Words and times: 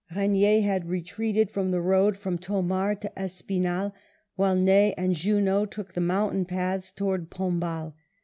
Eegnier 0.15 0.63
had 0.63 0.89
retreated 0.89 1.53
by 1.53 1.61
the 1.65 1.79
road 1.79 2.17
from 2.17 2.35
Thomar 2.35 2.95
to 2.95 3.11
Espinhal, 3.15 3.93
while 4.35 4.55
Ney 4.55 4.95
and 4.97 5.13
Junot 5.13 5.69
took 5.69 5.93
the 5.93 6.01
mountain. 6.01 6.43
paths 6.43 6.91
towards 6.91 7.27
Pombal. 7.29 7.93